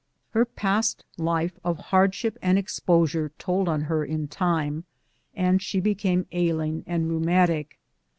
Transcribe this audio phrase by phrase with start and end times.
[0.31, 4.85] Her past life of hardship and exposure told on her in time,
[5.35, 7.77] and she became ailing and rheumatic.